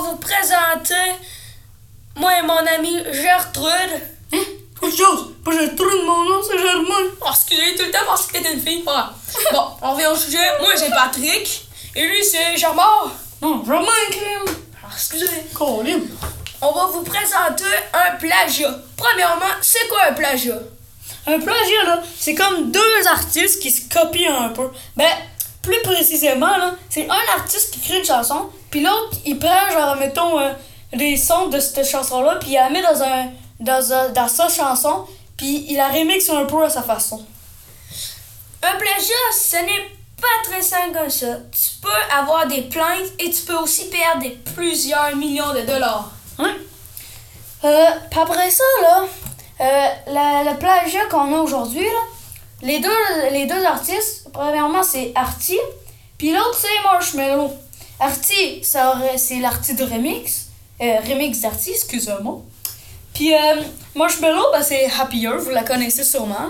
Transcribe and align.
vous 0.00 0.16
présenter 0.16 0.94
moi 2.16 2.38
et 2.38 2.42
mon 2.42 2.66
ami 2.78 3.02
Gertrude. 3.12 4.02
Hein? 4.32 4.38
Autre 4.82 4.96
chose, 4.96 5.34
pas 5.44 5.52
Gertrude, 5.52 6.04
mon 6.06 6.24
nom 6.24 6.42
c'est 6.42 6.58
Germain. 6.58 7.10
Oh, 7.20 7.26
excusez, 7.30 7.74
tout 7.76 7.84
le 7.84 7.90
temps 7.90 7.98
parce 8.06 8.26
que 8.26 8.38
t'es 8.38 8.52
une 8.52 8.60
fille. 8.60 8.82
Ah. 8.86 9.12
bon, 9.52 9.66
on 9.82 9.92
revient 9.92 10.06
au 10.06 10.16
sujet. 10.16 10.38
Moi 10.60 10.70
j'ai 10.78 10.90
Patrick 10.90 11.68
et 11.94 12.06
lui 12.06 12.24
c'est 12.24 12.56
Germain. 12.56 13.12
Non, 13.42 13.64
Germain, 13.64 13.86
crime. 14.10 14.54
Ah, 14.82 14.88
excusez. 14.92 15.26
Colin. 15.54 16.00
On 16.62 16.72
va 16.72 16.86
vous 16.86 17.02
présenter 17.02 17.64
un 17.94 18.16
plagiat. 18.16 18.74
Premièrement, 18.96 19.46
c'est 19.62 19.88
quoi 19.88 20.00
un 20.10 20.12
plagiat? 20.12 20.58
Un 21.26 21.40
plagiat, 21.40 21.84
là, 21.86 22.02
c'est 22.18 22.34
comme 22.34 22.70
deux 22.70 23.06
artistes 23.06 23.60
qui 23.60 23.70
se 23.70 23.88
copient 23.88 24.42
un 24.42 24.48
peu. 24.50 24.68
Ben, 24.96 25.08
plus 25.62 25.80
précisément, 25.82 26.56
là, 26.56 26.74
c'est 26.88 27.08
un 27.08 27.36
artiste 27.38 27.72
qui 27.74 27.80
crée 27.80 27.98
une 27.98 28.04
chanson, 28.04 28.48
puis 28.70 28.80
l'autre, 28.80 29.18
il 29.26 29.38
prend, 29.38 29.70
genre, 29.72 29.96
mettons, 29.96 30.38
euh, 30.38 30.52
les 30.92 31.16
sons 31.16 31.48
de 31.48 31.60
cette 31.60 31.86
chanson-là, 31.86 32.36
puis 32.36 32.50
il 32.50 32.54
la 32.54 32.70
met 32.70 32.82
dans 32.82 33.02
un 33.02 33.26
dans, 33.60 33.92
un- 33.92 34.08
dans 34.08 34.26
sa 34.28 34.48
chanson, 34.48 35.04
puis 35.36 35.66
il 35.68 35.76
la 35.76 35.88
remixe 35.88 36.30
un 36.30 36.46
peu 36.46 36.64
à 36.64 36.70
sa 36.70 36.82
façon. 36.82 37.22
Un 38.62 38.76
plagiat, 38.76 39.14
ce 39.34 39.56
n'est 39.56 39.90
pas 40.20 40.50
très 40.50 40.62
simple 40.62 40.92
comme 40.98 41.10
ça. 41.10 41.26
Tu 41.52 41.76
peux 41.82 42.14
avoir 42.18 42.46
des 42.46 42.62
plaintes 42.62 43.10
et 43.18 43.30
tu 43.30 43.42
peux 43.42 43.56
aussi 43.56 43.88
perdre 43.90 44.22
des 44.22 44.30
plusieurs 44.54 45.14
millions 45.16 45.52
de 45.52 45.60
dollars. 45.60 46.10
Hein? 46.38 46.54
Euh, 47.64 47.86
après 48.18 48.50
ça, 48.50 48.64
là, 48.82 49.04
euh, 49.60 49.88
la- 50.06 50.50
le 50.52 50.58
plagiat 50.58 51.04
qu'on 51.10 51.34
a 51.34 51.38
aujourd'hui, 51.38 51.84
là, 51.84 52.00
les 52.62 52.80
deux, 52.80 52.90
les 53.32 53.46
deux 53.46 53.64
artistes, 53.64 54.28
premièrement, 54.32 54.82
c'est 54.82 55.12
Artie, 55.14 55.58
puis 56.18 56.32
l'autre, 56.32 56.58
c'est 56.58 56.82
Marshmello. 56.84 57.50
Artie, 57.98 58.62
c'est 58.62 59.40
l'artie 59.40 59.74
de 59.74 59.84
remix, 59.84 60.48
euh, 60.80 60.96
remix 61.08 61.40
d'Artie, 61.40 61.70
excusez-moi. 61.70 62.42
Puis 63.14 63.34
euh, 63.34 63.62
Marshmello, 63.94 64.42
ben, 64.52 64.62
c'est 64.62 64.90
Happier, 64.98 65.36
vous 65.38 65.50
la 65.50 65.62
connaissez 65.62 66.04
sûrement. 66.04 66.48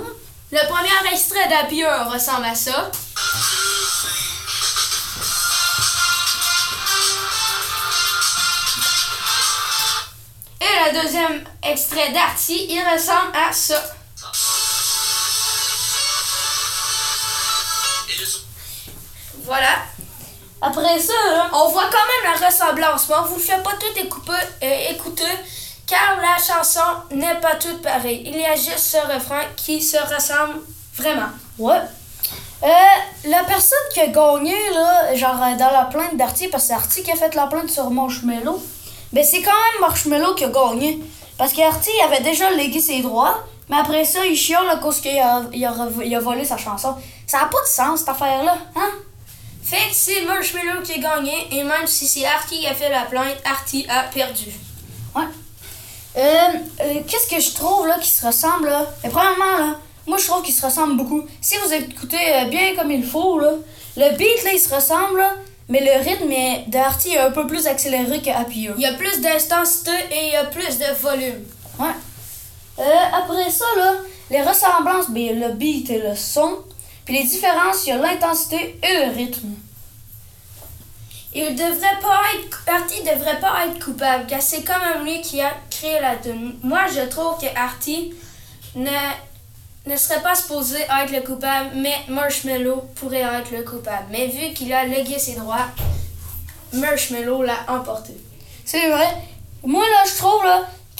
Le 0.52 0.68
premier 0.68 1.12
extrait 1.12 1.48
d'Happier 1.48 1.86
ressemble 1.86 2.44
à 2.44 2.54
ça. 2.54 2.90
Et 10.60 10.64
le 10.64 11.02
deuxième 11.02 11.44
extrait 11.62 12.12
d'Artie, 12.12 12.66
il 12.68 12.82
ressemble 12.92 13.32
à 13.34 13.52
ça. 13.52 13.80
Voilà. 19.50 19.74
Après 20.62 20.96
ça, 21.00 21.12
là, 21.32 21.50
On 21.52 21.68
voit 21.70 21.88
quand 21.90 22.06
même 22.12 22.32
la 22.32 22.46
ressemblance, 22.46 23.08
mais 23.08 23.16
on 23.18 23.24
vous 23.24 23.38
fait 23.40 23.60
pas 23.64 23.72
tout 23.80 23.98
écouper, 23.98 24.42
euh, 24.62 24.90
écouter, 24.92 25.32
car 25.88 26.18
la 26.20 26.36
chanson 26.40 26.86
n'est 27.10 27.40
pas 27.40 27.56
toute 27.56 27.82
pareille. 27.82 28.22
Il 28.26 28.36
y 28.38 28.44
a 28.46 28.54
juste 28.54 28.78
ce 28.78 28.98
refrain 29.12 29.42
qui 29.56 29.82
se 29.82 29.96
ressemble 29.96 30.60
vraiment. 30.94 31.30
Ouais. 31.58 31.80
Euh, 32.62 32.68
la 33.24 33.42
personne 33.42 33.86
qui 33.92 34.00
a 34.00 34.06
gagné, 34.06 34.54
là, 34.72 35.14
genre 35.16 35.42
euh, 35.42 35.56
dans 35.56 35.72
la 35.72 35.86
plainte 35.86 36.16
d'Artie, 36.16 36.46
parce 36.46 36.64
que 36.64 36.68
c'est 36.68 36.74
Artie 36.74 37.02
qui 37.02 37.10
a 37.10 37.16
fait 37.16 37.34
la 37.34 37.48
plainte 37.48 37.70
sur 37.70 37.90
Marshmello, 37.90 38.62
ben 39.12 39.24
c'est 39.24 39.42
quand 39.42 39.50
même 39.50 39.80
Marshmello 39.80 40.34
qui 40.36 40.44
a 40.44 40.48
gagné. 40.50 41.00
Parce 41.38 41.52
qu'Artie 41.54 42.00
avait 42.04 42.20
déjà 42.20 42.50
légué 42.52 42.80
ses 42.80 43.00
droits, 43.00 43.42
mais 43.68 43.78
après 43.78 44.04
ça, 44.04 44.24
il 44.26 44.36
chiale 44.36 44.70
à 44.70 44.76
cause 44.76 45.00
qu'il 45.00 45.18
a, 45.18 45.42
il 45.52 45.64
a, 45.64 45.72
rev- 45.72 46.04
il 46.04 46.14
a 46.14 46.20
volé 46.20 46.44
sa 46.44 46.56
chanson. 46.58 46.94
Ça 47.26 47.38
n'a 47.38 47.46
pas 47.46 47.62
de 47.62 47.66
sens, 47.66 48.00
cette 48.00 48.10
affaire-là, 48.10 48.56
hein? 48.76 48.90
C'est 50.02 50.22
Marshmello 50.22 50.80
qui 50.82 50.94
a 50.94 50.98
gagné, 50.98 51.46
et 51.50 51.62
même 51.62 51.86
si 51.86 52.08
c'est 52.08 52.24
Artie 52.24 52.60
qui 52.60 52.66
a 52.66 52.74
fait 52.74 52.88
la 52.88 53.02
plainte, 53.02 53.36
Artie 53.44 53.86
a 53.86 54.04
perdu. 54.04 54.46
Ouais. 55.14 55.24
Euh, 56.16 56.20
euh, 56.80 57.00
Qu'est-ce 57.06 57.28
que 57.28 57.38
je 57.38 57.52
trouve 57.54 57.86
là 57.86 57.98
qui 57.98 58.08
se 58.08 58.24
ressemble 58.24 58.70
là? 58.70 58.90
Mais 59.04 59.10
premièrement 59.10 59.58
là, 59.58 59.78
moi 60.06 60.16
je 60.16 60.26
trouve 60.26 60.42
qu'ils 60.42 60.54
se 60.54 60.64
ressemblent 60.64 60.96
beaucoup. 60.96 61.26
Si 61.42 61.56
vous 61.58 61.74
écoutez 61.74 62.16
euh, 62.16 62.44
bien 62.46 62.74
comme 62.76 62.90
il 62.90 63.04
faut 63.04 63.38
là, 63.40 63.52
le 63.98 64.16
beat 64.16 64.42
là 64.42 64.54
il 64.54 64.58
se 64.58 64.74
ressemble 64.74 65.18
là, 65.18 65.34
mais 65.68 65.80
le 65.80 66.02
rythme 66.02 66.70
d'Artie 66.70 67.10
est 67.10 67.18
un 67.18 67.32
peu 67.32 67.46
plus 67.46 67.66
accéléré 67.66 68.22
que 68.22 68.30
Happier. 68.30 68.70
Il 68.78 68.82
y 68.82 68.86
a 68.86 68.94
plus 68.94 69.20
d'intensité 69.20 69.92
et 70.12 70.28
il 70.28 70.32
y 70.32 70.36
a 70.36 70.46
plus 70.46 70.78
de 70.78 70.94
volume. 70.98 71.44
Ouais. 71.78 71.94
Euh, 72.78 72.82
après 73.12 73.50
ça 73.50 73.66
là, 73.76 73.96
les 74.30 74.40
ressemblances, 74.40 75.10
ben, 75.10 75.38
le 75.38 75.52
beat 75.52 75.90
et 75.90 75.98
le 75.98 76.16
son. 76.16 76.60
Puis 77.04 77.18
les 77.18 77.24
différences, 77.24 77.84
il 77.84 77.90
y 77.90 77.92
a 77.92 77.98
l'intensité 77.98 78.80
et 78.82 79.06
le 79.06 79.14
rythme. 79.14 79.50
Il 81.32 81.54
devrait 81.54 82.00
pas 82.02 82.20
être, 82.34 82.62
Artie 82.66 83.02
devrait 83.02 83.38
pas 83.38 83.66
être 83.66 83.84
coupable, 83.84 84.26
car 84.26 84.42
c'est 84.42 84.62
quand 84.62 84.80
même 84.80 85.04
lui 85.04 85.20
qui 85.20 85.40
a 85.40 85.52
créé 85.70 86.00
la 86.00 86.16
tune. 86.16 86.56
Moi, 86.62 86.80
je 86.92 87.08
trouve 87.08 87.38
que 87.40 87.46
Artie 87.56 88.12
ne, 88.74 89.96
serait 89.96 90.22
pas 90.22 90.34
supposé 90.34 90.78
être 90.80 91.12
le 91.12 91.20
coupable, 91.20 91.70
mais 91.76 91.94
Marshmello 92.08 92.82
pourrait 92.96 93.20
être 93.20 93.52
le 93.52 93.62
coupable. 93.62 94.06
Mais 94.10 94.26
vu 94.26 94.52
qu'il 94.54 94.72
a 94.72 94.84
légué 94.84 95.18
ses 95.18 95.34
droits, 95.34 95.68
Marshmello 96.72 97.42
l'a 97.44 97.58
emporté. 97.68 98.12
C'est 98.64 98.88
vrai. 98.90 99.16
Moi, 99.62 99.84
là, 99.84 100.10
je 100.10 100.16
trouve, 100.16 100.42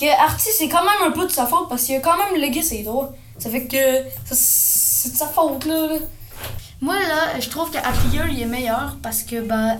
que 0.01 0.07
Artie, 0.19 0.49
c'est 0.51 0.67
quand 0.67 0.83
même 0.83 1.09
un 1.09 1.11
peu 1.11 1.27
de 1.27 1.31
sa 1.31 1.45
faute 1.45 1.69
parce 1.69 1.83
qu'il 1.83 1.95
a 1.95 1.99
quand 1.99 2.17
même 2.17 2.41
légué 2.41 2.61
ses 2.61 2.81
droits. 2.81 3.13
Ça 3.37 3.49
fait 3.49 3.67
que 3.67 3.77
c'est 4.25 5.11
de 5.11 5.17
sa 5.17 5.27
faute, 5.27 5.65
là. 5.65 5.89
Moi, 6.81 6.95
là, 6.95 7.39
je 7.39 7.47
trouve 7.49 7.69
que 7.69 7.77
Happier, 7.77 8.21
il 8.31 8.41
est 8.41 8.45
meilleur 8.45 8.97
parce 9.03 9.21
que, 9.21 9.41
ben, 9.41 9.79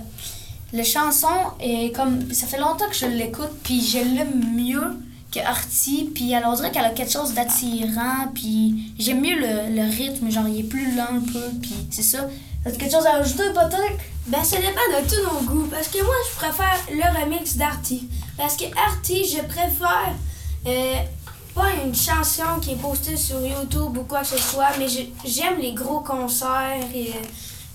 la 0.73 0.83
chanson 0.83 1.27
est 1.59 1.93
comme. 1.95 2.31
Ça 2.33 2.47
fait 2.47 2.59
longtemps 2.59 2.87
que 2.89 2.95
je 2.95 3.05
l'écoute, 3.05 3.51
puis 3.63 3.81
je 3.81 3.97
l'aime 3.97 4.55
mieux 4.55 4.97
que 5.31 5.39
Artie, 5.39 6.11
puis 6.13 6.31
elle 6.31 6.45
on 6.45 6.53
dirait 6.53 6.71
qu'elle 6.71 6.85
a 6.85 6.89
quelque 6.89 7.11
chose 7.11 7.33
d'attirant, 7.33 8.27
puis 8.33 8.93
j'aime 8.99 9.21
mieux 9.21 9.39
le, 9.39 9.95
rythme, 9.95 10.29
genre, 10.29 10.47
il 10.47 10.59
est 10.59 10.63
plus 10.63 10.93
lent 10.95 11.07
un 11.09 11.21
peu, 11.21 11.43
puis 11.61 11.73
c'est 11.89 12.03
ça. 12.03 12.27
T'as 12.63 12.71
quelque 12.71 12.91
chose 12.91 13.05
à 13.05 13.15
ajouter, 13.15 13.43
peut-être? 13.53 13.97
Ben, 14.27 14.43
ça 14.43 14.57
dépend 14.57 14.69
de 14.71 15.07
tous 15.09 15.23
nos 15.23 15.41
goûts. 15.41 15.67
Parce 15.67 15.87
que 15.87 15.97
moi, 16.03 16.13
je 16.29 16.35
préfère 16.35 16.79
le 16.91 17.21
remix 17.21 17.57
d'Artie. 17.57 18.07
Parce 18.37 18.55
que 18.55 18.65
Artie, 18.77 19.25
je 19.25 19.41
préfère 19.41 20.13
euh, 20.67 20.95
pas 21.55 21.69
une 21.83 21.95
chanson 21.95 22.59
qui 22.61 22.73
est 22.73 22.75
postée 22.75 23.17
sur 23.17 23.41
YouTube 23.41 23.97
ou 23.97 24.03
quoi 24.03 24.21
que 24.21 24.27
ce 24.27 24.37
soit, 24.37 24.77
mais 24.77 24.85
j'aime 25.25 25.59
les 25.59 25.73
gros 25.73 26.01
concerts 26.01 26.85
et 26.93 27.09
euh, 27.09 27.27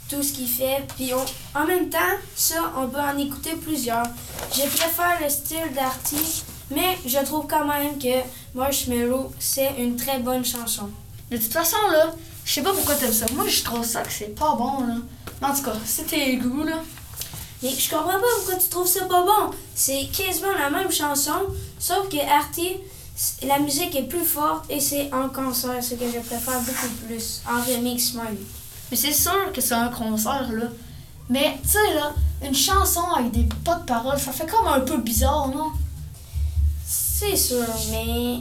tout 0.08 0.22
ce 0.22 0.32
qu'il 0.32 0.48
fait. 0.48 0.86
Puis 0.96 1.12
on- 1.14 1.58
en 1.58 1.64
même 1.66 1.88
temps, 1.88 1.98
ça, 2.34 2.72
on 2.76 2.88
peut 2.88 3.00
en 3.00 3.16
écouter 3.18 3.54
plusieurs. 3.54 4.06
Je 4.52 4.62
préfère 4.62 5.18
le 5.22 5.28
style 5.28 5.72
d'Artie, 5.74 6.44
mais 6.70 6.98
je 7.06 7.18
trouve 7.24 7.46
quand 7.48 7.64
même 7.66 7.98
que 7.98 8.20
Marshmello, 8.54 9.32
c'est 9.38 9.74
une 9.78 9.96
très 9.96 10.18
bonne 10.18 10.44
chanson. 10.44 10.88
De 11.30 11.36
toute 11.36 11.52
façon, 11.52 11.76
là, 11.90 12.14
je 12.44 12.52
sais 12.52 12.62
pas 12.62 12.72
pourquoi 12.72 12.94
t'aimes 12.94 13.12
ça. 13.12 13.26
Moi, 13.34 13.46
je 13.48 13.62
trouve 13.64 13.84
ça 13.84 14.02
que 14.02 14.12
c'est 14.12 14.34
pas 14.34 14.54
bon, 14.54 14.86
là. 14.86 14.94
Mais 15.40 15.48
en 15.48 15.54
tout 15.54 15.62
cas, 15.62 15.74
c'est 15.84 16.06
tes 16.06 16.36
goûts, 16.36 16.62
là. 16.64 16.82
Mais 17.62 17.70
je 17.70 17.90
comprends 17.90 18.12
pas 18.12 18.26
pourquoi 18.38 18.56
tu 18.56 18.68
trouves 18.68 18.86
ça 18.86 19.04
pas 19.06 19.22
bon. 19.22 19.50
C'est 19.74 20.08
quasiment 20.16 20.52
la 20.58 20.70
même 20.70 20.90
chanson, 20.92 21.32
sauf 21.78 22.08
que 22.08 22.18
Artie, 22.28 22.76
la 23.42 23.58
musique 23.58 23.96
est 23.96 24.04
plus 24.08 24.24
forte 24.24 24.66
et 24.70 24.78
c'est 24.78 25.10
en 25.12 25.28
concert, 25.30 25.82
ce 25.82 25.94
que 25.94 26.04
je 26.06 26.20
préfère 26.20 26.60
beaucoup 26.60 26.94
plus, 27.06 27.40
en 27.48 27.60
remix 27.62 28.12
même. 28.14 28.36
Mais 28.90 28.96
c'est 28.96 29.12
sûr 29.12 29.52
que 29.52 29.60
c'est 29.60 29.74
un 29.74 29.88
concert, 29.88 30.48
là. 30.52 30.66
Mais, 31.28 31.58
tu 31.62 31.70
sais, 31.70 31.94
là, 31.94 32.12
une 32.42 32.54
chanson 32.54 33.02
avec 33.16 33.32
des 33.32 33.48
pas 33.64 33.74
de 33.76 33.84
paroles, 33.84 34.18
ça 34.18 34.30
fait 34.32 34.46
comme 34.46 34.68
un 34.68 34.80
peu 34.80 34.98
bizarre, 34.98 35.48
non? 35.48 35.72
C'est 36.84 37.36
sûr, 37.36 37.64
mais 37.90 38.40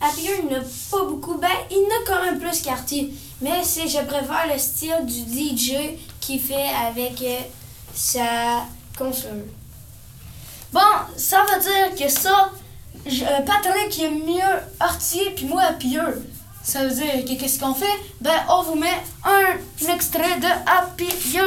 Happier 0.00 0.42
n'a 0.50 0.60
pas 0.90 1.04
beaucoup. 1.04 1.38
Ben, 1.38 1.48
il 1.70 1.86
n'a 1.88 1.94
quand 2.06 2.22
même 2.24 2.38
plus 2.38 2.60
qu'Artie. 2.62 3.14
Mais 3.40 3.64
c'est, 3.64 3.88
je 3.88 3.98
préfère 4.04 4.46
le 4.52 4.58
style 4.58 5.04
du 5.06 5.12
DJ 5.56 5.72
qu'il 6.20 6.38
fait 6.40 6.68
avec 6.86 7.20
euh, 7.22 7.38
sa 7.94 8.64
console. 8.96 9.44
Bon, 10.72 10.80
ça 11.16 11.38
veut 11.42 11.60
dire 11.62 11.96
que 12.06 12.12
ça, 12.12 12.50
je- 13.06 13.24
euh, 13.24 13.40
Patrick 13.46 13.96
il 13.98 14.04
est 14.04 14.10
mieux 14.10 14.60
artier, 14.80 15.30
puis 15.34 15.46
moi 15.46 15.62
Happier. 15.62 16.00
Ça 16.64 16.82
veut 16.82 16.94
dire 16.94 17.24
que 17.26 17.38
qu'est-ce 17.38 17.58
qu'on 17.60 17.74
fait? 17.74 17.84
Ben, 18.22 18.40
on 18.48 18.62
vous 18.62 18.74
met 18.74 19.02
un 19.24 19.92
extrait 19.92 20.40
de 20.40 20.46
Happier. 20.66 21.40